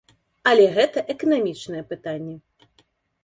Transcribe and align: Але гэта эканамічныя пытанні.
Але 0.51 0.63
гэта 0.77 1.03
эканамічныя 1.15 1.83
пытанні. 1.91 2.33